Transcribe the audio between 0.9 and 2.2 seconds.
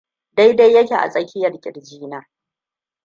a tsakiyar kirji